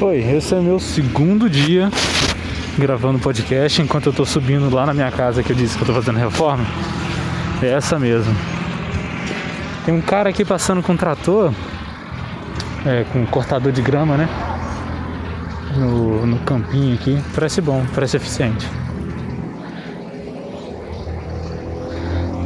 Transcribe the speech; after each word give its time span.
Oi, 0.00 0.18
esse 0.18 0.54
é 0.54 0.60
meu 0.60 0.78
segundo 0.78 1.50
dia 1.50 1.90
gravando 2.78 3.18
podcast 3.18 3.82
enquanto 3.82 4.06
eu 4.06 4.12
tô 4.12 4.24
subindo 4.24 4.72
lá 4.72 4.86
na 4.86 4.94
minha 4.94 5.10
casa 5.10 5.42
que 5.42 5.50
eu 5.50 5.56
disse 5.56 5.76
que 5.76 5.82
eu 5.82 5.88
tô 5.88 5.92
fazendo 5.92 6.20
reforma. 6.20 6.64
É 7.60 7.66
essa 7.70 7.98
mesmo. 7.98 8.32
Tem 9.84 9.92
um 9.92 10.00
cara 10.00 10.30
aqui 10.30 10.44
passando 10.44 10.84
com 10.84 10.92
um 10.92 10.96
trator, 10.96 11.52
é, 12.86 13.04
com 13.12 13.22
um 13.22 13.26
cortador 13.26 13.72
de 13.72 13.82
grama, 13.82 14.16
né? 14.16 14.28
No, 15.76 16.24
no 16.24 16.38
campinho 16.40 16.94
aqui. 16.94 17.20
Parece 17.34 17.60
bom, 17.60 17.84
parece 17.92 18.18
eficiente. 18.18 18.68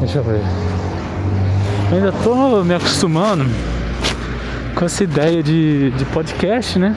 Deixa 0.01 0.21
eu 0.21 0.25
ver. 0.25 0.41
Eu 1.91 1.97
ainda 1.99 2.13
tô 2.13 2.65
me 2.65 2.75
acostumando 2.75 3.45
com 4.75 4.87
essa 4.87 5.05
ideia 5.05 5.43
de, 5.43 5.91
de 5.91 6.05
podcast, 6.07 6.79
né? 6.79 6.97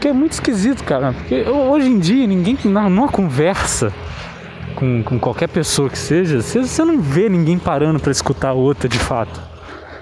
Porque 0.00 0.08
é 0.08 0.12
muito 0.14 0.32
esquisito, 0.32 0.82
cara. 0.82 1.12
Porque 1.12 1.42
hoje 1.42 1.86
em 1.86 1.98
dia 1.98 2.26
ninguém, 2.26 2.56
numa 2.64 3.06
conversa 3.06 3.92
com, 4.74 5.02
com 5.02 5.18
qualquer 5.18 5.46
pessoa 5.46 5.90
que 5.90 5.98
seja, 5.98 6.40
você, 6.40 6.82
não 6.82 7.02
vê 7.02 7.28
ninguém 7.28 7.58
parando 7.58 8.00
para 8.00 8.10
escutar 8.10 8.48
a 8.48 8.52
outra 8.54 8.88
de 8.88 8.98
fato. 8.98 9.38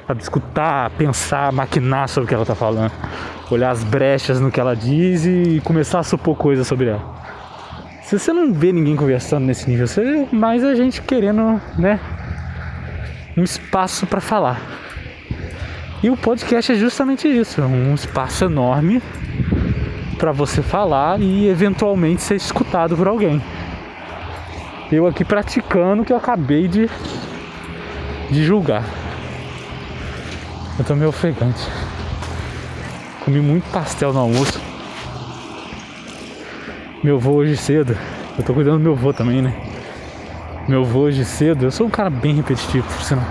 Sabe, 0.06 0.22
escutar, 0.22 0.90
pensar, 0.90 1.50
maquinar 1.50 2.08
sobre 2.08 2.26
o 2.26 2.28
que 2.28 2.34
ela 2.34 2.46
tá 2.46 2.54
falando. 2.54 2.92
Olhar 3.50 3.72
as 3.72 3.82
brechas 3.82 4.38
no 4.38 4.52
que 4.52 4.60
ela 4.60 4.76
diz 4.76 5.26
e 5.26 5.60
começar 5.64 5.98
a 5.98 6.04
supor 6.04 6.36
coisas 6.36 6.64
sobre 6.64 6.90
ela. 6.90 7.02
Você 8.04 8.32
não 8.32 8.52
vê 8.52 8.72
ninguém 8.72 8.94
conversando 8.94 9.46
nesse 9.46 9.68
nível, 9.68 9.88
você 9.88 10.04
vê 10.04 10.28
mais 10.30 10.62
a 10.62 10.76
gente 10.76 11.02
querendo, 11.02 11.60
né? 11.76 11.98
Um 13.36 13.42
espaço 13.42 14.06
para 14.06 14.20
falar. 14.20 14.62
E 16.04 16.08
o 16.08 16.16
podcast 16.16 16.70
é 16.70 16.76
justamente 16.76 17.26
isso, 17.26 17.60
um 17.62 17.94
espaço 17.94 18.44
enorme 18.44 19.02
para 20.18 20.32
você 20.32 20.60
falar 20.60 21.20
e 21.20 21.48
eventualmente 21.48 22.20
ser 22.20 22.34
escutado 22.34 22.96
por 22.96 23.06
alguém. 23.06 23.40
Eu 24.90 25.06
aqui 25.06 25.24
praticando 25.24 26.02
o 26.02 26.04
que 26.04 26.12
eu 26.12 26.16
acabei 26.16 26.66
de, 26.66 26.90
de 28.30 28.44
julgar. 28.44 28.84
Eu 30.78 30.84
tô 30.84 30.94
meio 30.94 31.08
ofegante. 31.10 31.66
Comi 33.24 33.40
muito 33.40 33.70
pastel 33.70 34.12
no 34.12 34.20
almoço. 34.20 34.60
Meu 37.02 37.18
voo 37.18 37.36
hoje 37.36 37.56
cedo. 37.56 37.96
Eu 38.36 38.44
tô 38.44 38.54
cuidando 38.54 38.78
do 38.78 38.84
meu 38.84 38.96
voo 38.96 39.12
também, 39.12 39.40
né? 39.40 39.54
Meu 40.66 40.84
voo 40.84 41.04
hoje 41.04 41.24
cedo. 41.24 41.64
Eu 41.64 41.70
sou 41.70 41.86
um 41.86 41.90
cara 41.90 42.10
bem 42.10 42.34
repetitivo, 42.34 42.86
por 42.86 43.02
sinal. 43.02 43.24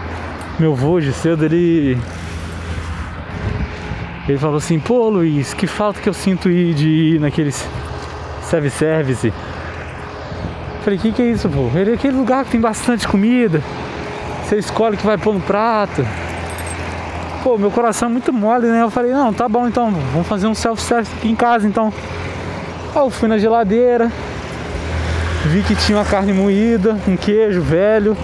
Meu 0.59 0.75
voo 0.75 0.93
hoje 0.93 1.11
cedo, 1.11 1.45
ele 1.45 1.97
ele 4.27 4.37
falou 4.37 4.57
assim, 4.57 4.79
pô 4.79 5.09
Luiz, 5.09 5.53
que 5.53 5.65
falta 5.67 6.01
que 6.01 6.09
eu 6.09 6.13
sinto 6.13 6.49
ir 6.49 6.73
de 6.73 6.89
ir 6.89 7.19
naqueles 7.19 7.67
self-service. 8.43 9.33
Falei, 10.83 10.99
que 10.99 11.11
que 11.11 11.21
é 11.21 11.25
isso, 11.25 11.49
pô? 11.49 11.69
Ele 11.75 11.91
é 11.91 11.93
aquele 11.93 12.15
lugar 12.15 12.45
que 12.45 12.51
tem 12.51 12.61
bastante 12.61 13.07
comida. 13.07 13.61
Você 14.43 14.57
escolhe 14.57 14.95
o 14.95 14.97
que 14.97 15.05
vai 15.05 15.17
pôr 15.17 15.33
no 15.33 15.41
prato. 15.41 16.05
Pô, 17.43 17.57
meu 17.57 17.71
coração 17.71 18.09
é 18.09 18.11
muito 18.11 18.33
mole, 18.33 18.67
né? 18.67 18.81
Eu 18.81 18.89
falei, 18.89 19.11
não, 19.11 19.33
tá 19.33 19.47
bom 19.47 19.67
então, 19.67 19.91
vamos 20.11 20.27
fazer 20.27 20.47
um 20.47 20.55
self-service 20.55 21.13
aqui 21.17 21.29
em 21.29 21.35
casa 21.35 21.67
então. 21.67 21.93
Aí 22.95 23.01
eu 23.01 23.09
fui 23.09 23.29
na 23.29 23.37
geladeira, 23.37 24.11
vi 25.45 25.61
que 25.61 25.75
tinha 25.75 25.97
uma 25.97 26.05
carne 26.05 26.33
moída, 26.33 26.97
um 27.07 27.15
queijo 27.15 27.61
velho, 27.61 28.17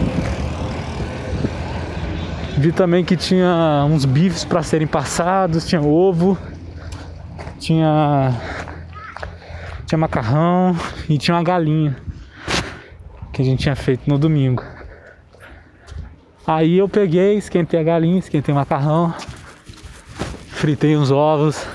Vi 2.63 2.71
também 2.71 3.03
que 3.03 3.17
tinha 3.17 3.85
uns 3.89 4.05
bifes 4.05 4.45
para 4.45 4.63
serem 4.63 4.87
passados, 4.87 5.67
tinha 5.67 5.81
ovo, 5.81 6.37
tinha 7.59 8.31
tinha 9.85 9.99
macarrão 9.99 10.73
e 11.09 11.17
tinha 11.17 11.35
uma 11.35 11.43
galinha 11.43 11.93
que 13.33 13.41
a 13.41 13.45
gente 13.45 13.63
tinha 13.63 13.75
feito 13.75 14.09
no 14.09 14.17
domingo. 14.17 14.63
Aí 16.47 16.77
eu 16.77 16.87
peguei, 16.87 17.37
esquentei 17.37 17.77
a 17.77 17.83
galinha, 17.83 18.19
esquentei 18.19 18.53
o 18.53 18.57
macarrão, 18.57 19.13
fritei 20.47 20.95
uns 20.95 21.11
ovos. 21.11 21.67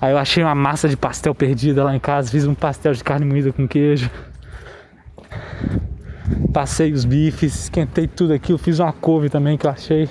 Aí 0.00 0.12
eu 0.12 0.16
achei 0.16 0.42
uma 0.42 0.54
massa 0.54 0.88
de 0.88 0.96
pastel 0.96 1.34
perdida 1.34 1.84
lá 1.84 1.94
em 1.94 2.00
casa, 2.00 2.30
fiz 2.30 2.46
um 2.46 2.54
pastel 2.54 2.94
de 2.94 3.04
carne 3.04 3.26
moída 3.26 3.52
com 3.52 3.68
queijo. 3.68 4.10
Passei 6.52 6.92
os 6.92 7.06
bifes, 7.06 7.54
esquentei 7.54 8.06
tudo 8.06 8.34
aqui. 8.34 8.52
Eu 8.52 8.58
fiz 8.58 8.78
uma 8.78 8.92
couve 8.92 9.30
também 9.30 9.56
que 9.56 9.66
eu 9.66 9.70
achei. 9.70 10.06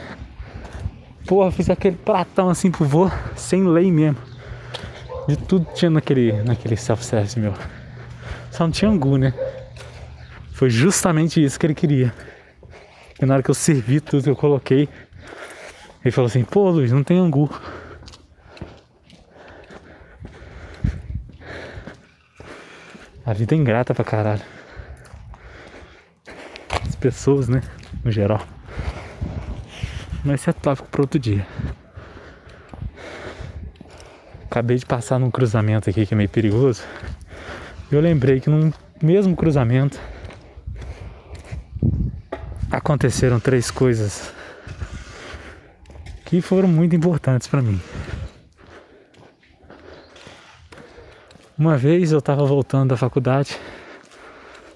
Porra, 1.28 1.52
fiz 1.52 1.70
aquele 1.70 1.96
pratão 1.96 2.50
assim 2.50 2.72
pro 2.72 2.84
vô, 2.84 3.12
sem 3.36 3.64
lei 3.64 3.92
mesmo. 3.92 4.18
De 5.28 5.38
tudo 5.38 5.68
tinha 5.76 5.92
naquele, 5.92 6.42
naquele 6.42 6.76
self-service 6.76 7.40
meu. 7.40 7.54
Só 8.50 8.64
não 8.64 8.72
tinha 8.72 8.90
angu, 8.90 9.18
né? 9.18 9.36
Foi 10.54 10.72
justamente 10.72 11.44
isso 11.44 11.60
que 11.60 11.68
ele 11.68 11.76
queria. 11.76 12.12
E 13.22 13.26
na 13.26 13.36
hora 13.36 13.44
que 13.44 13.52
eu 13.52 13.56
servi 13.56 14.02
tudo 14.02 14.24
que 14.24 14.30
eu 14.30 14.36
coloquei, 14.36 14.90
ele 16.04 16.12
falou 16.12 16.28
assim: 16.28 16.44
pô, 16.44 16.72
Luiz, 16.72 16.92
não 16.92 17.04
tem 17.04 17.20
angu. 17.20 17.50
A 23.24 23.32
vida 23.34 23.54
é 23.54 23.58
ingrata 23.58 23.94
pra 23.94 24.04
caralho 24.04 24.42
pessoas, 27.02 27.50
né? 27.50 27.62
No 28.04 28.12
geral. 28.12 28.42
Mas 30.24 30.42
isso 30.42 30.50
é 30.52 30.54
tópico 30.54 30.88
para 30.88 31.02
outro 31.02 31.20
dia. 31.20 31.46
Acabei 34.46 34.78
de 34.78 34.86
passar 34.86 35.20
num 35.20 35.32
cruzamento 35.32 35.90
aqui 35.90 36.06
que 36.06 36.14
é 36.14 36.18
meio 36.18 36.30
perigoso. 36.30 36.84
Eu 37.92 38.00
lembrei 38.00 38.40
que 38.40 38.50
no 38.50 38.72
mesmo 39.02 39.36
cruzamento 39.36 40.00
aconteceram 42.70 43.40
três 43.40 43.72
coisas 43.72 44.32
que 46.26 46.40
foram 46.40 46.68
muito 46.68 46.96
importantes 46.96 47.48
para 47.48 47.62
mim. 47.62 47.82
Uma 51.58 51.78
vez 51.78 52.12
eu 52.12 52.20
estava 52.20 52.46
voltando 52.46 52.90
da 52.90 52.98
faculdade 52.98 53.58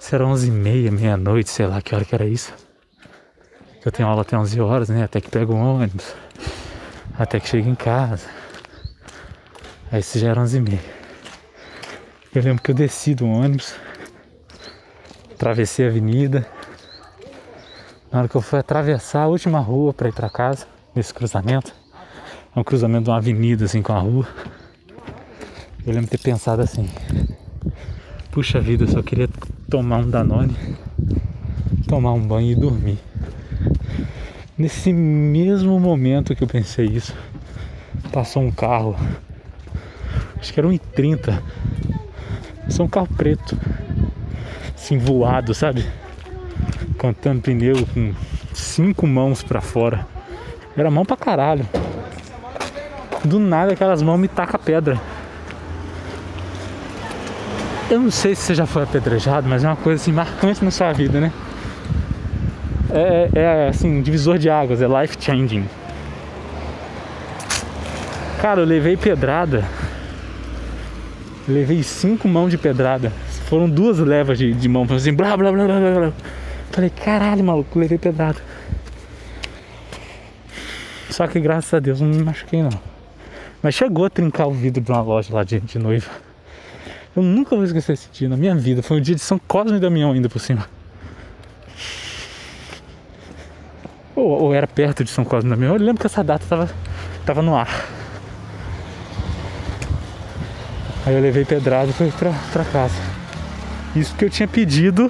Será 0.08 0.24
11 0.28 0.50
e 0.50 0.52
meia, 0.52 0.92
meia-noite, 0.92 1.50
sei 1.50 1.66
lá 1.66 1.82
que 1.82 1.96
hora 1.96 2.06
que 2.06 2.14
era 2.14 2.28
isso. 2.28 2.54
Eu 3.84 3.92
tenho 3.92 4.08
aula 4.08 4.22
até 4.22 4.38
11 4.38 4.62
horas, 4.62 4.88
né? 4.88 5.04
Até 5.04 5.20
que 5.20 5.32
pego 5.32 5.54
o 5.54 5.58
ônibus. 5.58 6.14
Até 7.18 7.40
que 7.40 7.50
chego 7.50 7.68
em 7.68 7.74
casa. 7.74 8.28
Aí 9.92 10.02
isso 10.02 10.20
já 10.20 10.30
era 10.30 10.40
11 10.40 10.58
e 10.58 10.62
meia. 10.62 10.80
Eu 12.36 12.44
lembro 12.44 12.62
que 12.62 12.70
eu 12.70 12.76
desci 12.76 13.16
do 13.16 13.26
ônibus. 13.26 13.74
Atravessei 15.34 15.88
a 15.88 15.90
avenida. 15.90 16.46
Na 18.12 18.20
hora 18.20 18.28
que 18.28 18.36
eu 18.36 18.42
fui 18.42 18.60
atravessar 18.60 19.24
a 19.24 19.28
última 19.28 19.58
rua 19.58 19.92
para 19.92 20.08
ir 20.08 20.14
para 20.14 20.30
casa, 20.30 20.68
nesse 20.94 21.16
cruzamento. 21.16 21.74
É 22.56 22.60
um 22.60 22.64
cruzamento 22.64 23.06
de 23.06 23.10
uma 23.10 23.18
avenida 23.18 23.66
assim 23.66 23.82
com 23.82 23.94
a 23.94 24.00
rua. 24.00 24.28
Eu 25.84 25.94
lembro 25.94 26.04
de 26.04 26.12
ter 26.12 26.20
pensado 26.20 26.62
assim. 26.62 26.88
Puxa 28.30 28.62
vida, 28.62 28.84
eu 28.84 28.88
só 28.88 29.02
queria 29.02 29.28
tomar 29.70 29.98
um 29.98 30.10
Danone, 30.10 30.56
tomar 31.88 32.14
um 32.14 32.22
banho 32.22 32.52
e 32.52 32.56
dormir. 32.56 33.00
Nesse 34.58 34.94
mesmo 34.94 35.80
momento 35.80 36.36
que 36.36 36.44
eu 36.44 36.48
pensei 36.48 36.86
isso, 36.86 37.16
passou 38.12 38.44
um 38.44 38.52
carro, 38.52 38.96
acho 40.40 40.54
que 40.54 40.60
era 40.60 40.68
um 40.68 40.72
I30, 40.72 41.42
passou 42.64 42.86
um 42.86 42.90
carro 42.90 43.10
preto, 43.18 43.58
assim 44.76 44.98
voado, 44.98 45.54
sabe? 45.54 45.86
Cantando 46.98 47.42
pneu 47.42 47.86
com 47.94 48.14
cinco 48.54 49.06
mãos 49.06 49.44
para 49.44 49.62
fora. 49.62 50.08
Era 50.78 50.92
mão 50.92 51.06
pra 51.06 51.18
caralho. 51.18 51.68
Do 53.24 53.40
nada 53.40 53.74
aquelas 53.74 54.02
mãos 54.02 54.20
me 54.20 54.28
taca 54.28 54.58
pedra. 54.58 55.02
Eu 57.90 58.00
não 58.00 58.10
sei 58.10 58.34
se 58.34 58.42
você 58.42 58.56
já 58.56 58.66
foi 58.66 58.82
apedrejado, 58.82 59.48
mas 59.48 59.64
é 59.64 59.68
uma 59.68 59.76
coisa 59.76 60.02
assim 60.02 60.12
marcante 60.12 60.66
na 60.66 60.72
sua 60.72 60.92
vida, 60.92 61.22
né? 61.22 61.32
É, 62.90 63.30
é, 63.36 63.42
é 63.42 63.68
assim, 63.68 64.02
divisor 64.02 64.40
de 64.40 64.50
águas, 64.50 64.82
é 64.82 64.88
life 64.88 65.16
changing. 65.20 65.66
Cara, 68.42 68.62
eu 68.62 68.66
levei 68.66 68.98
pedrada. 68.98 69.64
Levei 71.48 71.84
cinco 71.84 72.28
mãos 72.28 72.50
de 72.50 72.58
pedrada. 72.58 73.12
Foram 73.48 73.70
duas 73.70 74.00
levas 74.00 74.40
de, 74.40 74.52
de 74.52 74.68
mão, 74.68 74.88
assim, 74.90 75.14
blá 75.14 75.38
blá 75.38 75.52
blá 75.52 75.66
blá 75.66 75.80
blá. 75.80 76.14
Falei, 76.72 76.90
caralho, 76.90 77.44
maluco, 77.44 77.78
levei 77.78 78.00
pedrada. 78.00 78.40
Só 81.12 81.28
que 81.28 81.40
graças 81.40 81.72
a 81.72 81.80
Deus 81.80 82.02
não 82.02 82.08
me 82.08 82.24
machuquei 82.24 82.64
não. 82.64 82.72
Mas 83.62 83.76
chegou 83.76 84.06
a 84.06 84.10
trincar 84.10 84.48
o 84.48 84.52
vidro 84.52 84.82
de 84.82 84.92
uma 84.92 85.02
loja 85.02 85.34
lá 85.34 85.44
de, 85.44 85.60
de 85.60 85.78
noiva. 85.78 86.10
Eu 87.16 87.24
nunca 87.24 87.56
vou 87.56 87.64
esquecer 87.64 87.94
esse 87.94 88.10
dia 88.12 88.28
na 88.28 88.36
minha 88.36 88.54
vida. 88.56 88.84
Foi 88.84 88.98
um 88.98 89.02
dia 89.02 89.16
de 89.16 89.22
São 89.22 89.40
Cosme 89.40 89.78
e 89.78 89.80
Damião 89.80 90.12
ainda 90.12 90.28
por 90.28 90.40
cima. 90.40 90.68
Ou, 94.14 94.44
ou, 94.44 94.54
era 94.54 94.68
perto 94.68 95.04
de 95.04 95.10
São 95.10 95.24
Cosme 95.24 95.50
e 95.50 95.52
Damião. 95.52 95.74
Eu 95.74 95.80
lembro 95.80 96.02
que 96.02 96.08
essa 96.08 96.24
data 96.24 96.46
tava, 96.48 96.70
tava 97.26 97.42
no 97.42 97.56
ar. 97.56 97.88
Aí 101.06 101.14
eu 101.14 101.22
levei 101.22 101.46
pedrada 101.46 101.90
e 101.90 101.94
fui 101.94 102.12
pra, 102.12 102.34
pra 102.52 102.66
casa. 102.66 102.96
Isso 103.96 104.14
que 104.16 104.26
eu 104.26 104.30
tinha 104.30 104.48
pedido 104.48 105.10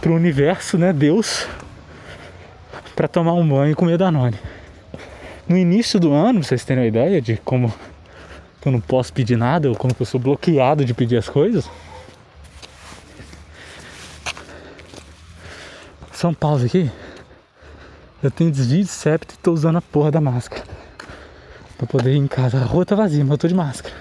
pro 0.00 0.14
universo, 0.14 0.78
né, 0.78 0.92
Deus, 0.92 1.46
para 2.94 3.08
tomar 3.08 3.34
um 3.34 3.46
banho 3.46 3.72
e 3.72 3.74
comer 3.74 3.98
Danone. 3.98 4.38
No 5.46 5.58
início 5.58 6.00
do 6.00 6.12
ano, 6.12 6.38
pra 6.38 6.48
vocês 6.48 6.64
terem 6.64 6.84
uma 6.84 6.88
ideia 6.88 7.20
de 7.20 7.36
como 7.38 7.72
eu 8.64 8.72
não 8.72 8.80
posso 8.80 9.12
pedir 9.12 9.36
nada, 9.36 9.68
ou 9.68 9.76
como 9.76 9.94
eu 9.98 10.06
sou 10.06 10.18
bloqueado 10.20 10.84
de 10.84 10.94
pedir 10.94 11.16
as 11.16 11.28
coisas. 11.28 11.68
São 16.12 16.32
Paulo 16.32 16.64
aqui, 16.64 16.90
eu 18.22 18.30
tenho 18.30 18.50
desvio 18.50 18.82
de 18.82 18.88
septo 18.88 19.34
e 19.34 19.38
tô 19.38 19.52
usando 19.52 19.76
a 19.76 19.82
porra 19.82 20.10
da 20.10 20.20
máscara. 20.20 20.64
Pra 21.76 21.86
poder 21.86 22.14
ir 22.14 22.18
em 22.18 22.26
casa. 22.26 22.56
A 22.58 22.64
rua 22.64 22.86
tá 22.86 22.94
vazia, 22.94 23.22
mas 23.22 23.32
eu 23.32 23.38
tô 23.38 23.48
de 23.48 23.54
máscara. 23.54 23.94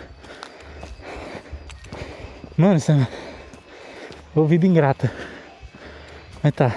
Mano, 2.56 2.78
isso 2.78 2.92
é 2.92 3.08
ouvido 4.36 4.66
ingrata. 4.66 5.12
Mas 6.42 6.54
tá. 6.54 6.74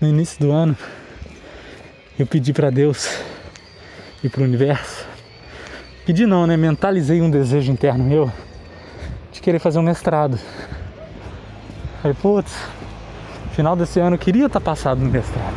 No 0.00 0.08
início 0.08 0.38
do 0.40 0.52
ano, 0.52 0.76
eu 2.18 2.26
pedi 2.26 2.52
para 2.52 2.70
Deus 2.70 3.08
e 4.22 4.28
para 4.28 4.42
o 4.42 4.44
universo. 4.44 5.06
Pedi 6.06 6.26
não, 6.26 6.46
né? 6.46 6.56
Mentalizei 6.56 7.20
um 7.20 7.30
desejo 7.30 7.72
interno 7.72 8.04
meu 8.04 8.30
de 9.32 9.40
querer 9.40 9.58
fazer 9.58 9.78
um 9.78 9.82
mestrado. 9.82 10.38
Aí, 12.04 12.14
putz, 12.14 12.54
final 13.52 13.74
desse 13.74 13.98
ano 13.98 14.14
eu 14.14 14.18
queria 14.18 14.46
estar 14.46 14.60
tá 14.60 14.64
passado 14.64 15.00
no 15.00 15.10
mestrado. 15.10 15.54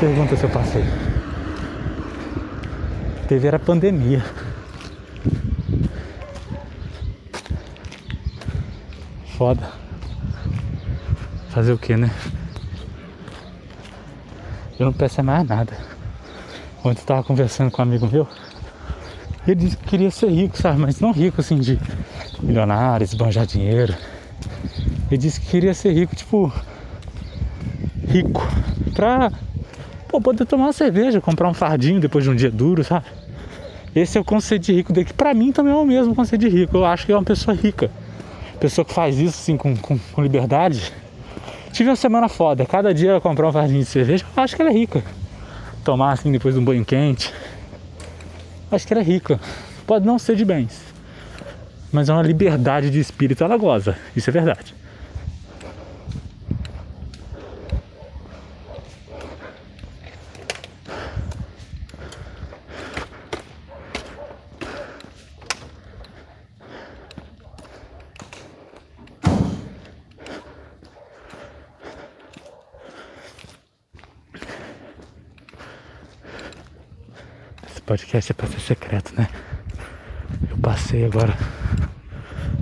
Pergunta 0.00 0.34
se 0.36 0.44
eu 0.44 0.50
passei. 0.50 0.84
Teve 3.28 3.46
era 3.46 3.58
pandemia. 3.58 4.24
Foda. 9.38 9.70
Fazer 11.50 11.72
o 11.72 11.78
que, 11.78 11.96
né? 11.96 12.10
Eu 14.78 14.86
não 14.86 14.92
peço 14.92 15.22
mais 15.22 15.46
nada. 15.46 15.76
Ontem 16.84 17.00
eu 17.00 17.06
tava 17.06 17.22
conversando 17.22 17.70
com 17.70 17.82
um 17.82 17.84
amigo 17.84 18.08
meu. 18.10 18.26
Ele 19.46 19.56
disse 19.56 19.76
que 19.76 19.88
queria 19.88 20.10
ser 20.10 20.30
rico, 20.30 20.56
sabe? 20.56 20.80
Mas 20.80 21.00
não 21.00 21.12
rico 21.12 21.40
assim 21.40 21.58
de 21.58 21.78
milionário, 22.42 23.04
esbanjar 23.04 23.46
dinheiro. 23.46 23.94
Ele 25.10 25.18
disse 25.18 25.40
que 25.40 25.48
queria 25.48 25.74
ser 25.74 25.92
rico, 25.92 26.16
tipo. 26.16 26.52
Rico. 28.08 28.42
Pra 28.94 29.30
pô, 30.08 30.20
poder 30.20 30.46
tomar 30.46 30.64
uma 30.64 30.72
cerveja, 30.72 31.20
comprar 31.20 31.48
um 31.48 31.54
fardinho 31.54 32.00
depois 32.00 32.24
de 32.24 32.30
um 32.30 32.36
dia 32.36 32.50
duro, 32.50 32.82
sabe? 32.82 33.06
Esse 33.94 34.16
é 34.16 34.20
o 34.20 34.24
conceito 34.24 34.62
de 34.62 34.72
rico 34.72 34.92
dele, 34.92 35.06
que 35.06 35.14
pra 35.14 35.34
mim 35.34 35.52
também 35.52 35.72
é 35.72 35.76
o 35.76 35.84
mesmo 35.84 36.14
conceito 36.14 36.40
de 36.40 36.48
rico. 36.48 36.76
Eu 36.76 36.84
acho 36.84 37.04
que 37.04 37.12
é 37.12 37.16
uma 37.16 37.24
pessoa 37.24 37.54
rica. 37.54 37.90
Pessoa 38.58 38.84
que 38.84 38.92
faz 38.92 39.18
isso 39.18 39.38
assim 39.40 39.56
com, 39.56 39.76
com, 39.76 39.98
com 39.98 40.22
liberdade 40.22 40.92
Tive 41.72 41.88
uma 41.88 41.96
semana 41.96 42.28
foda. 42.28 42.66
Cada 42.66 42.92
dia 42.92 43.12
eu 43.12 43.20
comprar 43.20 43.48
um 43.48 43.52
fardinho 43.52 43.80
de 43.80 43.86
cerveja, 43.86 44.24
acho 44.36 44.54
que 44.54 44.60
ela 44.60 44.70
é 44.70 44.74
rica. 44.74 45.02
Tomar 45.82 46.12
assim 46.12 46.30
depois 46.30 46.54
de 46.54 46.60
um 46.60 46.64
banho 46.64 46.84
quente. 46.84 47.32
Acho 48.70 48.86
que 48.86 48.92
ela 48.92 49.00
é 49.00 49.04
rica. 49.04 49.40
Pode 49.86 50.06
não 50.06 50.18
ser 50.18 50.36
de 50.36 50.44
bens. 50.44 50.80
Mas 51.90 52.08
é 52.08 52.12
uma 52.12 52.22
liberdade 52.22 52.90
de 52.90 53.00
espírito, 53.00 53.42
ela 53.42 53.56
goza. 53.56 53.96
Isso 54.14 54.28
é 54.28 54.32
verdade. 54.32 54.74
Podcast 78.12 78.32
é 78.32 78.34
pra 78.34 78.46
ser 78.46 78.60
secreto, 78.60 79.14
né? 79.16 79.26
Eu 80.50 80.58
passei 80.58 81.04
agora 81.04 81.34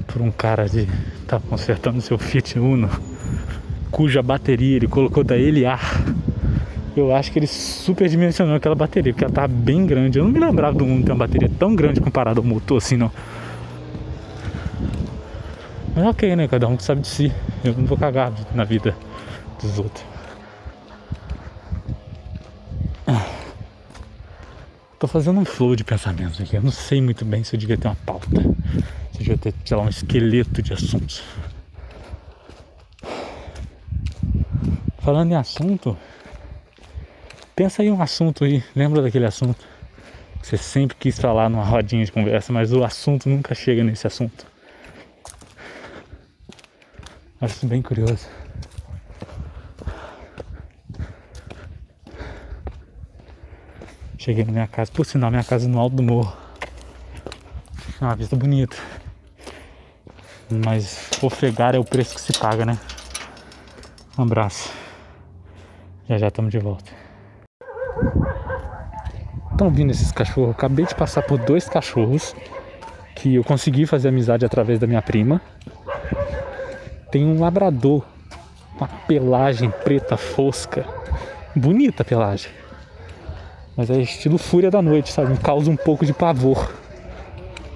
por 0.07 0.23
um 0.23 0.31
cara 0.31 0.69
de. 0.69 0.87
tá 1.27 1.41
consertando 1.41 2.01
seu 2.01 2.17
Fiat 2.17 2.57
Uno, 2.57 2.89
cuja 3.91 4.23
bateria 4.23 4.77
ele 4.77 4.87
colocou 4.87 5.25
da 5.25 5.35
LA. 5.35 5.79
Eu 6.97 7.15
acho 7.15 7.33
que 7.33 7.39
ele 7.39 7.49
superdimensionou 7.49 8.55
aquela 8.55 8.77
bateria, 8.77 9.13
porque 9.13 9.25
ela 9.25 9.33
tava 9.33 9.49
bem 9.49 9.87
grande. 9.87 10.19
Eu 10.19 10.25
não 10.25 10.31
me 10.31 10.39
lembrava 10.39 10.77
do 10.79 10.85
Uno 10.85 11.05
ter 11.05 11.11
uma 11.11 11.27
bateria 11.27 11.51
tão 11.59 11.75
grande 11.75 12.01
comparado 12.01 12.41
ao 12.41 12.47
motor 12.47 12.79
assim, 12.79 12.97
não. 12.97 13.11
Mas 15.97 16.07
ok, 16.07 16.37
né? 16.37 16.47
Cada 16.47 16.69
um 16.69 16.77
que 16.77 16.85
sabe 16.85 17.01
de 17.01 17.09
si. 17.09 17.33
Eu 17.65 17.75
não 17.75 17.87
vou 17.87 17.99
cagar 17.99 18.33
na 18.55 18.63
vida 18.63 18.95
dos 19.61 19.79
outros. 19.79 20.10
Tô 25.01 25.09
fazendo 25.09 25.41
um 25.41 25.47
flow 25.47 25.75
de 25.75 25.83
pensamentos 25.83 26.39
aqui. 26.39 26.55
Eu 26.55 26.63
não 26.63 26.71
sei 26.71 27.01
muito 27.01 27.25
bem 27.25 27.43
se 27.43 27.57
eu 27.57 27.59
devia 27.59 27.79
ter 27.79 27.89
uma 27.89 27.97
pauta. 27.97 28.29
Se 28.29 28.39
eu 28.41 29.19
devia 29.19 29.39
ter, 29.39 29.55
sei 29.65 29.75
lá, 29.75 29.85
um 29.85 29.89
esqueleto 29.89 30.61
de 30.61 30.75
assuntos. 30.75 31.23
Falando 34.99 35.33
em 35.33 35.37
assunto, 35.37 35.97
pensa 37.57 37.81
aí 37.81 37.91
um 37.91 38.03
assunto 38.03 38.45
aí. 38.45 38.63
Lembra 38.77 39.01
daquele 39.01 39.25
assunto 39.25 39.67
que 40.39 40.47
você 40.47 40.59
sempre 40.59 40.95
quis 40.99 41.19
falar 41.19 41.49
numa 41.49 41.65
rodinha 41.65 42.05
de 42.05 42.13
conversa, 42.13 42.53
mas 42.53 42.71
o 42.71 42.85
assunto 42.85 43.27
nunca 43.27 43.55
chega 43.55 43.83
nesse 43.83 44.07
assunto. 44.07 44.47
Acho 47.41 47.67
bem 47.67 47.81
curioso. 47.81 48.29
Cheguei 54.21 54.45
na 54.45 54.53
minha 54.53 54.67
casa, 54.67 54.93
por 54.93 55.07
sinal, 55.07 55.31
minha 55.31 55.43
casa 55.43 55.67
no 55.67 55.81
alto 55.81 55.97
do 55.97 56.03
morro. 56.03 56.37
É 57.99 58.05
uma 58.05 58.15
vista 58.15 58.37
bonita. 58.37 58.77
Mas 60.51 61.09
ofegar 61.23 61.75
é 61.75 61.79
o 61.79 61.85
preço 61.85 62.17
que 62.17 62.21
se 62.21 62.39
paga, 62.39 62.67
né? 62.67 62.79
Um 64.19 64.25
abraço. 64.25 64.71
Já 66.07 66.19
já 66.19 66.29
estamos 66.29 66.51
de 66.51 66.59
volta. 66.59 66.93
Estão 69.53 69.71
vindo 69.71 69.91
esses 69.91 70.13
cachorros? 70.13 70.51
acabei 70.51 70.85
de 70.85 70.95
passar 70.95 71.23
por 71.23 71.39
dois 71.39 71.67
cachorros 71.67 72.37
que 73.17 73.37
eu 73.37 73.43
consegui 73.43 73.87
fazer 73.87 74.11
amizade 74.11 74.45
através 74.45 74.79
da 74.79 74.87
minha 74.87 75.01
prima. 75.01 75.41
Tem 77.11 77.25
um 77.25 77.41
labrador, 77.41 78.05
uma 78.77 78.87
pelagem 78.87 79.71
preta 79.83 80.19
fosca. 80.19 80.85
Bonita 81.57 82.05
pelagem. 82.05 82.60
Mas 83.81 83.89
é 83.89 83.99
estilo 83.99 84.37
Fúria 84.37 84.71
da 84.71 84.83
Noite, 84.83 85.11
sabe? 85.11 85.31
Me 85.31 85.39
causa 85.39 85.71
um 85.71 85.77
pouco 85.77 86.05
de 86.05 86.13
pavor. 86.13 86.71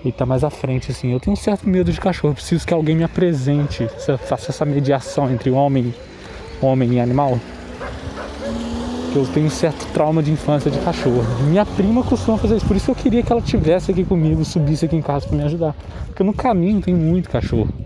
E 0.05 0.13
tá 0.13 0.27
mais 0.27 0.45
à 0.45 0.51
frente, 0.51 0.91
assim. 0.91 1.11
Eu 1.11 1.19
tenho 1.19 1.33
um 1.33 1.37
certo 1.37 1.67
medo 1.67 1.91
de 1.91 1.99
cachorro. 1.99 2.35
Preciso 2.35 2.67
que 2.67 2.75
alguém 2.75 2.95
me 2.95 3.05
apresente, 3.05 3.89
faça 4.27 4.51
essa 4.51 4.67
mediação 4.67 5.33
entre 5.33 5.51
homem, 5.51 5.95
homem 6.61 6.93
e 6.93 7.01
animal. 7.01 7.41
Eu 9.17 9.27
tenho 9.33 9.47
um 9.47 9.51
certo 9.51 9.87
trauma 9.95 10.23
de 10.23 10.31
infância 10.31 10.71
de 10.71 10.79
cachorro. 10.81 11.25
Minha 11.49 11.65
prima 11.65 12.03
costuma 12.03 12.37
fazer 12.37 12.57
isso, 12.57 12.67
por 12.67 12.77
isso 12.77 12.91
eu 12.91 12.95
queria 12.95 13.23
que 13.23 13.33
ela 13.33 13.41
tivesse 13.41 13.91
aqui 13.91 14.05
comigo, 14.05 14.45
subisse 14.45 14.85
aqui 14.85 14.97
em 14.97 15.01
casa 15.01 15.27
para 15.27 15.39
me 15.39 15.45
ajudar. 15.45 15.75
Porque 16.09 16.23
no 16.23 16.35
caminho 16.35 16.83
tem 16.83 16.95
muito 16.95 17.31
cachorro. 17.31 17.73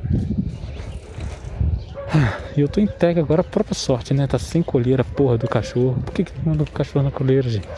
E 2.56 2.60
eu 2.60 2.68
tô 2.68 2.80
em 2.80 2.86
tega 2.88 3.20
agora, 3.20 3.44
própria 3.44 3.76
sorte, 3.76 4.12
né? 4.12 4.26
Tá 4.26 4.36
sem 4.36 4.60
colheira, 4.60 5.04
porra 5.04 5.38
do 5.38 5.46
cachorro. 5.46 5.96
Por 6.04 6.12
que, 6.12 6.24
que 6.24 6.32
manda 6.44 6.64
o 6.64 6.70
cachorro 6.72 7.04
na 7.04 7.12
colheira, 7.12 7.48
gente? 7.48 7.68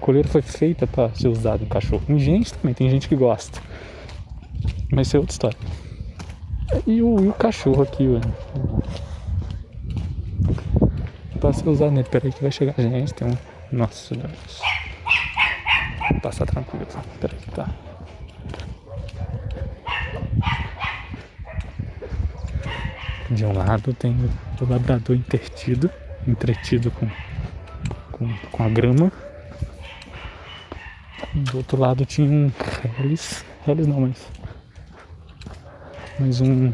Coleira 0.00 0.28
foi 0.28 0.42
feita 0.42 0.86
para 0.86 1.14
ser 1.14 1.28
usado 1.28 1.64
em 1.64 1.68
cachorro. 1.68 2.02
Tem 2.06 2.18
gente 2.18 2.54
também, 2.54 2.74
tem 2.74 2.88
gente 2.90 3.08
que 3.08 3.16
gosta. 3.16 3.60
Mas 4.92 5.08
isso 5.08 5.16
é 5.16 5.20
outra 5.20 5.32
história. 5.32 5.58
E 6.86 7.02
o, 7.02 7.24
e 7.24 7.28
o 7.28 7.32
cachorro 7.32 7.82
aqui, 7.82 8.06
velho. 8.06 8.34
Pra 11.40 11.52
ser 11.52 11.68
usado 11.68 11.92
nele. 11.92 12.08
Peraí 12.10 12.32
que 12.32 12.42
vai 12.42 12.50
chegar 12.50 12.74
gente. 12.76 13.14
Tem 13.14 13.28
um. 13.28 13.36
Nossa, 13.70 14.14
Deus. 14.14 14.60
Vou 16.10 16.20
passar 16.20 16.46
tranquilo. 16.46 16.86
Peraí 17.20 17.38
que 17.38 17.50
tá. 17.50 17.68
De 23.30 23.44
um 23.44 23.52
lado 23.52 23.92
tem 23.92 24.12
o 24.60 24.64
labrador 24.64 25.16
intertido, 25.16 25.90
entretido 26.28 26.92
com, 26.92 27.08
com, 28.12 28.32
com 28.52 28.62
a 28.62 28.68
grama. 28.68 29.10
Do 31.36 31.58
outro 31.58 31.78
lado 31.78 32.06
tinha 32.06 32.26
um 32.26 32.50
Hellis. 32.98 33.44
Hellis 33.68 33.86
não, 33.86 34.00
mas. 34.00 34.26
Mais 36.18 36.40
um. 36.40 36.72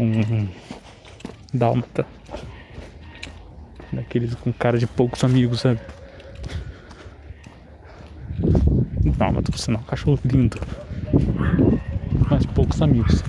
Um. 0.00 0.48
Dálmata. 1.52 2.04
Daqueles 3.92 4.34
com 4.34 4.52
cara 4.52 4.76
de 4.76 4.88
poucos 4.88 5.22
amigos, 5.22 5.60
sabe? 5.60 5.78
Mas 9.16 9.44
por 9.44 9.58
sinal, 9.58 9.80
um 9.80 9.84
cachorro 9.84 10.18
lindo. 10.24 10.58
Mas 12.28 12.44
poucos 12.46 12.82
amigos. 12.82 13.22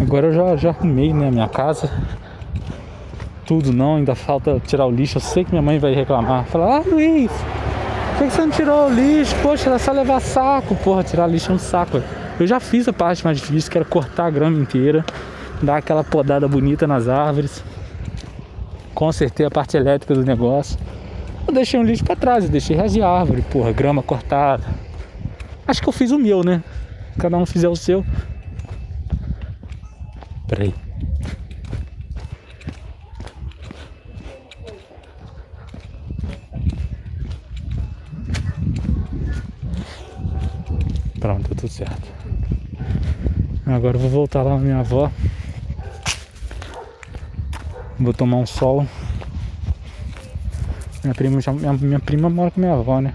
Agora 0.00 0.28
eu 0.28 0.32
já, 0.32 0.56
já 0.56 0.70
arrumei, 0.70 1.12
né, 1.12 1.28
a 1.28 1.30
minha 1.30 1.48
casa. 1.50 1.90
Tudo 3.52 3.70
não, 3.70 3.96
ainda 3.96 4.14
falta 4.14 4.58
tirar 4.66 4.86
o 4.86 4.90
lixo. 4.90 5.18
Eu 5.18 5.20
sei 5.20 5.44
que 5.44 5.50
minha 5.50 5.60
mãe 5.60 5.78
vai 5.78 5.92
reclamar. 5.92 6.46
Falar, 6.46 6.78
ah 6.78 6.82
Luiz, 6.86 7.30
por 8.16 8.26
que 8.26 8.32
você 8.32 8.40
não 8.40 8.50
tirou 8.50 8.88
o 8.88 8.90
lixo? 8.90 9.36
Poxa, 9.42 9.68
era 9.68 9.78
só 9.78 9.92
levar 9.92 10.20
saco. 10.20 10.74
Porra, 10.76 11.04
tirar 11.04 11.26
lixo 11.26 11.52
é 11.52 11.54
um 11.54 11.58
saco. 11.58 12.02
Eu 12.40 12.46
já 12.46 12.58
fiz 12.58 12.88
a 12.88 12.94
parte 12.94 13.22
mais 13.22 13.36
difícil, 13.36 13.70
que 13.70 13.76
era 13.76 13.84
cortar 13.84 14.24
a 14.24 14.30
grama 14.30 14.58
inteira, 14.58 15.04
dar 15.60 15.76
aquela 15.76 16.02
podada 16.02 16.48
bonita 16.48 16.86
nas 16.86 17.08
árvores. 17.08 17.62
Consertei 18.94 19.44
a 19.44 19.50
parte 19.50 19.76
elétrica 19.76 20.14
do 20.14 20.24
negócio. 20.24 20.78
Eu 21.46 21.52
deixei 21.52 21.78
um 21.78 21.82
lixo 21.82 22.04
pra 22.04 22.16
trás, 22.16 22.44
eu 22.44 22.50
deixei 22.50 22.74
resto 22.74 23.04
árvore, 23.04 23.42
porra, 23.42 23.70
grama 23.70 24.02
cortada. 24.02 24.64
Acho 25.68 25.82
que 25.82 25.88
eu 25.90 25.92
fiz 25.92 26.10
o 26.10 26.18
meu, 26.18 26.42
né? 26.42 26.64
Cada 27.18 27.36
um 27.36 27.44
fizer 27.44 27.68
o 27.68 27.76
seu. 27.76 28.02
Peraí. 30.48 30.72
Pronto, 41.22 41.46
deu 41.46 41.56
tudo 41.56 41.70
certo. 41.70 42.02
Agora 43.64 43.96
vou 43.96 44.10
voltar 44.10 44.42
lá 44.42 44.56
na 44.56 44.58
minha 44.58 44.80
avó. 44.80 45.08
Vou 47.96 48.12
tomar 48.12 48.38
um 48.38 48.46
sol. 48.46 48.84
Minha 51.04 51.14
prima, 51.14 51.40
já, 51.40 51.52
minha, 51.52 51.72
minha 51.74 52.00
prima 52.00 52.28
mora 52.28 52.50
com 52.50 52.60
minha 52.60 52.72
avó, 52.72 53.00
né? 53.00 53.14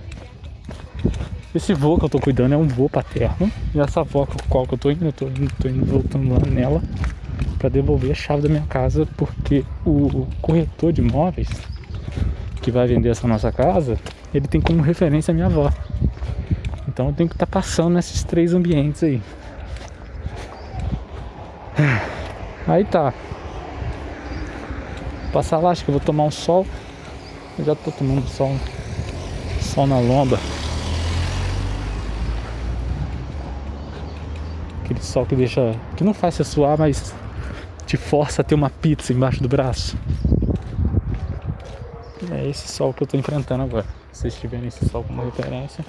Esse 1.54 1.74
voo 1.74 2.00
que 2.00 2.06
eu 2.06 2.10
tô 2.10 2.18
cuidando 2.18 2.54
é 2.54 2.58
um 2.58 2.66
voo 2.66 2.90
paterno. 2.90 3.52
E 3.76 3.80
essa 3.82 4.00
avó 4.00 4.26
com 4.26 4.38
qual 4.48 4.66
que 4.66 4.76
eu 4.76 4.78
tô 4.78 4.90
indo, 4.90 5.04
eu 5.04 5.12
tô, 5.12 5.26
tô 5.60 5.68
indo 5.68 5.86
voltando 5.86 6.32
lá 6.32 6.40
nela 6.50 6.82
para 7.60 7.68
devolver 7.68 8.12
a 8.12 8.16
chave 8.16 8.44
da 8.44 8.48
minha 8.48 8.66
casa, 8.70 9.06
porque 9.18 9.66
o 9.86 10.26
corretor 10.42 10.94
de 10.94 11.02
imóveis 11.02 11.50
que 12.62 12.72
vai 12.72 12.88
vender 12.88 13.10
essa 13.10 13.28
nossa 13.28 13.52
casa, 13.52 14.00
ele 14.34 14.48
tem 14.48 14.62
como 14.62 14.82
referência 14.82 15.34
a 15.34 15.36
minha 15.36 15.48
avó. 15.48 15.70
Então 16.98 17.10
eu 17.10 17.14
tenho 17.14 17.30
que 17.30 17.36
estar 17.36 17.46
tá 17.46 17.52
passando 17.52 17.94
nesses 17.94 18.24
três 18.24 18.56
ambientes 18.56 19.04
aí. 19.04 19.22
Aí 22.68 22.84
tá. 22.84 23.14
Passar 25.32 25.60
lá, 25.60 25.70
acho 25.70 25.86
que 25.86 25.92
eu 25.92 25.94
vou 25.94 26.02
tomar 26.02 26.24
um 26.24 26.32
sol. 26.32 26.66
Eu 27.60 27.66
já 27.66 27.76
tô 27.76 27.92
tomando 27.92 28.28
sol. 28.28 28.52
Sol 29.62 29.86
na 29.86 30.00
lomba. 30.00 30.40
Aquele 34.84 35.04
sol 35.04 35.24
que 35.24 35.36
deixa. 35.36 35.76
que 35.96 36.04
não 36.04 36.16
faz 36.16 36.34
você 36.34 36.44
suar, 36.44 36.80
mas 36.80 37.14
te 37.86 37.96
força 37.96 38.42
a 38.42 38.44
ter 38.44 38.56
uma 38.56 38.72
pizza 38.72 39.14
embaixo 39.14 39.40
do 39.40 39.48
braço. 39.48 39.96
É 42.32 42.50
esse 42.50 42.68
sol 42.68 42.92
que 42.92 43.04
eu 43.04 43.08
tô 43.08 43.16
enfrentando 43.16 43.62
agora. 43.62 43.86
Se 44.12 44.22
vocês 44.22 44.34
tiverem 44.34 44.68
esse 44.68 44.90
sol 44.90 45.04
como 45.04 45.24
referência. 45.24 45.86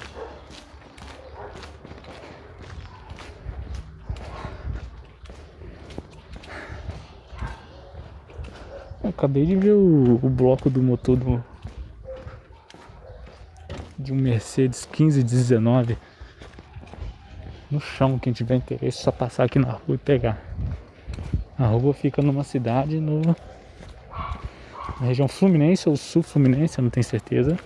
Acabei 9.19 9.45
de 9.45 9.57
ver 9.57 9.73
o, 9.73 10.21
o 10.23 10.31
bloco 10.31 10.71
do 10.71 10.81
motor 10.81 11.17
do, 11.17 11.45
de 13.99 14.13
um 14.13 14.17
Mercedes 14.17 14.87
1519 14.87 15.99
no 17.69 17.81
chão. 17.81 18.17
Quem 18.17 18.33
tiver 18.33 18.55
interesse, 18.55 19.03
só 19.03 19.11
passar 19.11 19.45
aqui 19.45 19.59
na 19.59 19.73
rua 19.73 19.97
e 19.97 19.99
pegar. 19.99 20.41
A 21.59 21.67
rua 21.67 21.93
fica 21.93 22.23
numa 22.23 22.45
cidade 22.45 23.01
no, 23.01 23.21
na 25.01 25.07
região 25.07 25.27
Fluminense 25.27 25.89
ou 25.89 25.97
Sul 25.97 26.23
Fluminense, 26.23 26.79
eu 26.79 26.85
não 26.85 26.91
tenho 26.91 27.05
certeza, 27.05 27.59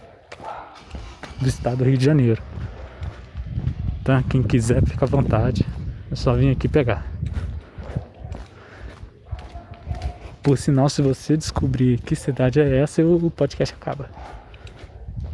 do 1.39 1.47
estado 1.47 1.79
do 1.79 1.85
Rio 1.85 1.99
de 1.99 2.05
Janeiro. 2.07 2.43
Tá? 4.03 4.23
Quem 4.23 4.43
quiser, 4.43 4.83
fica 4.87 5.05
à 5.05 5.09
vontade. 5.09 5.67
É 6.11 6.15
só 6.15 6.33
vir 6.35 6.51
aqui 6.51 6.67
pegar. 6.67 7.12
Por 10.43 10.59
sinal, 10.59 10.89
se 10.89 11.01
você 11.01 11.37
descobrir 11.37 12.01
que 12.01 12.17
cidade 12.17 12.61
é 12.61 12.79
essa, 12.79 13.01
o 13.05 13.31
podcast 13.31 13.75
acaba. 13.75 14.11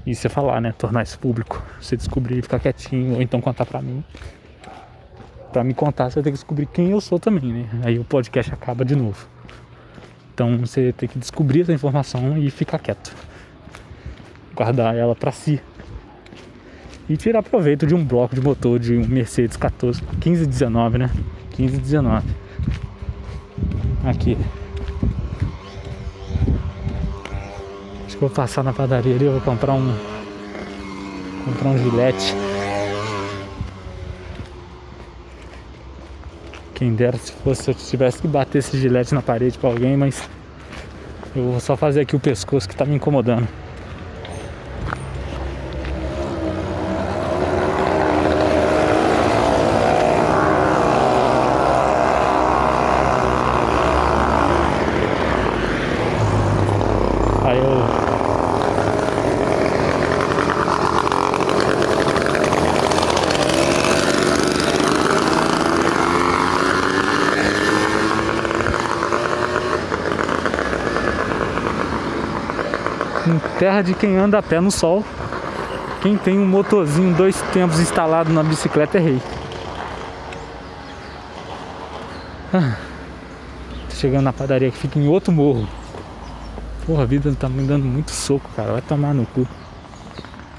E 0.05 0.15
você 0.15 0.29
falar, 0.29 0.61
né? 0.61 0.73
Tornar 0.77 1.03
isso 1.03 1.19
público. 1.19 1.62
Você 1.81 1.97
descobrir, 1.97 2.43
ficar 2.43 2.59
quietinho, 2.59 3.15
ou 3.15 3.23
então 3.23 3.41
contar 3.41 3.65
pra 3.65 3.81
mim. 3.81 4.05
Pra 5.50 5.65
me 5.65 5.73
contar, 5.73 6.11
você 6.11 6.23
tem 6.23 6.33
que 6.33 6.38
descobrir 6.38 6.67
quem 6.67 6.91
eu 6.91 7.00
sou 7.00 7.19
também, 7.19 7.53
né? 7.53 7.69
Aí 7.83 7.99
o 7.99 8.05
podcast 8.05 8.53
acaba 8.53 8.85
de 8.85 8.95
novo. 8.95 9.27
Então 10.35 10.59
você 10.59 10.93
tem 10.93 11.09
que 11.09 11.19
descobrir 11.19 11.62
essa 11.62 11.73
informação 11.73 12.37
e 12.37 12.50
ficar 12.50 12.79
quieto. 12.79 13.15
Guardar 14.55 14.95
ela 14.95 15.17
pra 15.17 15.33
si. 15.33 15.61
E 17.09 17.17
tirar 17.17 17.43
proveito 17.43 17.87
de 17.87 17.95
um 17.95 18.05
bloco 18.05 18.35
de 18.35 18.43
motor 18.43 18.79
de 18.79 18.95
um 18.95 19.07
Mercedes 19.07 19.57
14, 19.57 20.03
1519, 20.03 20.99
né? 20.99 21.11
1519. 21.59 22.27
Aqui. 24.05 24.37
Vou 28.21 28.31
passar 28.31 28.65
na 28.65 28.73
padaria 28.73 29.15
ali, 29.15 29.25
eu 29.25 29.33
vou 29.33 29.41
comprar 29.41 29.75
um. 29.75 29.97
Comprar 31.45 31.69
um 31.71 31.79
gilete. 31.79 32.35
Quem 36.75 36.95
dera 36.95 37.17
se 37.17 37.33
fosse 37.33 37.71
eu 37.71 37.75
tivesse 37.75 38.21
que 38.21 38.29
bater 38.29 38.59
esse 38.59 38.79
gilete 38.79 39.15
na 39.15 39.23
parede 39.23 39.59
pra 39.59 39.71
alguém, 39.71 39.97
mas 39.97 40.29
eu 41.35 41.51
vou 41.51 41.61
só 41.61 41.77
fazer 41.77 42.03
aqui 42.03 42.15
o 42.15 42.21
pescoço 42.21 42.69
que 42.69 42.77
tá 42.77 42.85
me 42.85 42.95
incomodando. 42.95 43.49
Terra 73.58 73.82
de 73.82 73.94
quem 73.94 74.16
anda 74.16 74.38
a 74.38 74.42
pé 74.42 74.61
no 74.61 74.70
sol. 74.70 75.04
Quem 76.00 76.16
tem 76.16 76.38
um 76.38 76.47
motorzinho 76.47 77.14
dois 77.14 77.40
tempos 77.52 77.80
instalado 77.80 78.32
na 78.32 78.42
bicicleta 78.42 78.99
é 78.99 79.00
rei. 79.00 79.23
Ah, 82.54 82.76
tô 83.88 83.94
chegando 83.97 84.23
na 84.23 84.32
padaria 84.32 84.70
que 84.70 84.78
fica 84.78 84.99
em 84.99 85.08
outro 85.08 85.32
morro. 85.32 85.68
Porra, 86.87 87.02
a 87.02 87.06
vida 87.06 87.35
tá 87.35 87.49
me 87.49 87.66
dando 87.66 87.85
muito 87.85 88.11
soco, 88.11 88.49
cara. 88.56 88.73
Vai 88.73 88.82
tomar 88.82 89.12
no 89.12 89.26
cu. 89.26 89.47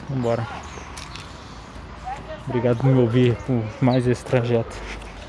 Vambora. 0.10 0.46
Obrigado 2.48 2.78
por 2.78 2.88
me 2.88 3.02
ouvir 3.02 3.36
por 3.48 3.64
mais 3.82 4.06
esse 4.06 4.24
trajeto. 4.26 4.76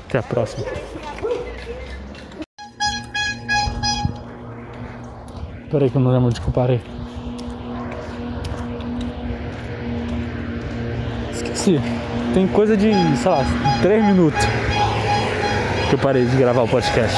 Até 0.07 0.17
a 0.17 0.23
próxima. 0.23 0.65
Peraí 5.71 5.89
que 5.89 5.95
eu 5.95 6.01
não 6.01 6.11
lembro 6.11 6.27
onde 6.27 6.41
que 6.41 6.47
eu 6.47 6.53
parei. 6.53 7.00
Tem 12.33 12.47
coisa 12.47 12.75
de, 12.75 12.91
sei 13.17 13.31
lá, 13.31 13.45
3 13.83 14.05
minutos 14.05 14.39
que 15.89 15.93
eu 15.93 15.99
parei 15.99 16.25
de 16.25 16.35
gravar 16.35 16.63
o 16.63 16.67
podcast. 16.67 17.15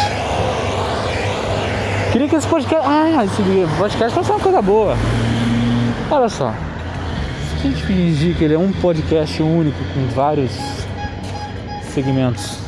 Queria 2.12 2.28
que 2.28 2.36
esse 2.36 2.48
podcast. 2.48 2.86
Ah, 2.86 3.24
esse 3.24 3.42
podcast 3.78 4.14
fosse 4.14 4.32
uma 4.32 4.40
coisa 4.40 4.62
boa. 4.62 4.96
Olha 6.12 6.28
só. 6.28 6.52
Se 6.52 7.68
a 7.68 7.72
gente 7.72 7.84
fingir 7.84 8.36
que 8.36 8.44
ele 8.44 8.56
é 8.56 8.60
um 8.60 8.72
podcast 8.74 9.42
único 9.42 9.78
com 9.94 10.06
vários 10.14 10.52
segmentos. 11.94 12.60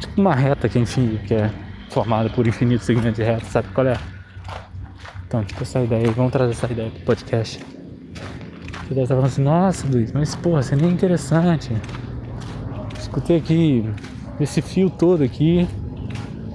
Tipo 0.00 0.20
uma 0.22 0.34
reta 0.34 0.68
que 0.70 0.78
enfim, 0.78 1.20
que 1.26 1.34
é 1.34 1.50
formada 1.90 2.30
por 2.30 2.46
infinitos 2.46 2.86
segmentos 2.86 3.16
de 3.16 3.24
reta, 3.24 3.44
sabe 3.44 3.68
qual 3.74 3.86
é? 3.86 3.96
Então, 5.26 5.44
tipo 5.44 5.62
essa 5.62 5.80
ideia, 5.80 6.10
vamos 6.12 6.32
trazer 6.32 6.52
essa 6.52 6.66
ideia 6.66 6.90
pro 6.90 7.00
podcast. 7.02 7.73
Você 8.84 8.90
deve 8.90 9.02
estar 9.02 9.14
falando 9.14 9.30
assim, 9.30 9.42
nossa 9.42 9.86
Luiz, 9.86 10.12
mas 10.12 10.34
porra, 10.36 10.62
você 10.62 10.76
nem 10.76 10.90
é 10.90 10.92
interessante. 10.92 11.72
Escutei 12.98 13.38
aqui 13.38 13.88
esse 14.38 14.60
fio 14.60 14.90
todo 14.90 15.22
aqui. 15.24 15.66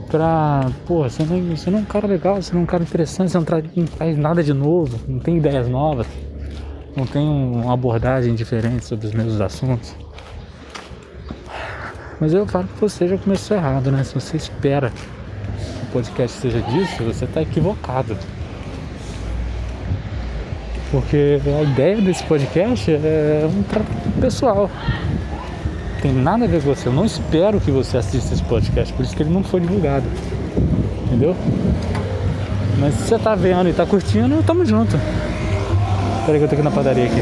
pra. 0.10 0.70
Pô, 0.86 1.04
você 1.04 1.24
não, 1.24 1.56
você 1.56 1.72
não 1.72 1.80
é 1.80 1.82
um 1.82 1.86
cara 1.86 2.06
legal, 2.08 2.42
você 2.42 2.54
não 2.54 2.62
é 2.62 2.64
um 2.64 2.68
cara 2.68 2.84
interessante, 2.84 3.32
você 3.32 3.38
não, 3.38 3.46
traz, 3.46 3.64
não 3.76 3.88
faz 3.88 4.18
nada 4.18 4.44
de 4.44 4.54
novo, 4.54 5.00
não 5.08 5.20
tem 5.20 5.38
ideias 5.38 5.68
novas, 5.68 6.06
não 6.96 7.06
tem 7.06 7.28
uma 7.28 7.74
abordagem 7.74 8.36
diferente 8.36 8.86
sobre 8.86 9.08
os 9.08 9.14
mesmos 9.14 9.42
assuntos. 9.42 9.96
Mas 12.20 12.34
eu 12.34 12.46
falo 12.46 12.68
que 12.68 12.80
você 12.82 13.08
já 13.08 13.18
começou 13.18 13.58
errado, 13.58 13.92
né? 13.92 14.04
Se 14.04 14.14
você 14.14 14.38
espera 14.38 14.92
que 14.92 15.84
o 15.84 15.92
podcast 15.94 16.38
seja 16.38 16.62
disso, 16.62 17.04
você 17.04 17.26
está 17.26 17.42
equivocado. 17.42 18.16
Porque 20.92 21.40
a 21.46 21.64
ideia 21.64 22.02
desse 22.02 22.24
podcast 22.24 22.92
é 22.92 23.48
um 23.48 23.64
tratamento 23.64 24.20
pessoal. 24.20 24.70
Tem 26.02 26.14
nada 26.14 26.46
a 26.46 26.48
ver 26.48 26.64
com 26.64 26.74
você. 26.74 26.88
Eu 26.88 26.94
não 26.94 27.06
espero 27.06 27.60
que 27.60 27.70
você 27.70 27.98
assista 27.98 28.34
esse 28.34 28.44
podcast, 28.44 28.94
por 28.94 29.04
isso 29.04 29.16
que 29.16 29.22
ele 29.22 29.30
não 29.30 29.44
foi 29.44 29.60
divulgado. 29.60 30.06
Entendeu? 31.06 31.36
Mas 32.80 32.96
se 32.96 33.04
você 33.04 33.20
tá 33.20 33.36
vendo 33.36 33.70
e 33.70 33.74
tá 33.74 33.86
curtindo, 33.86 34.42
tamo 34.44 34.66
junto. 34.66 34.98
Peraí 36.26 36.40
que 36.40 36.46
eu 36.46 36.50
tô 36.50 36.56
aqui 36.56 36.64
na 36.64 36.72
padaria 36.72 37.06
aqui. 37.06 37.22